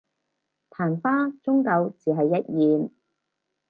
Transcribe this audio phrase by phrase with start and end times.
[0.71, 2.91] 曇花終究只係一現